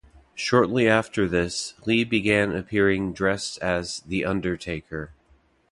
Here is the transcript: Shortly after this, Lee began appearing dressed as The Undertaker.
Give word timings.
Shortly 0.33 0.87
after 0.89 1.27
this, 1.27 1.75
Lee 1.85 2.03
began 2.03 2.55
appearing 2.55 3.13
dressed 3.13 3.59
as 3.61 3.99
The 3.99 4.25
Undertaker. 4.25 5.11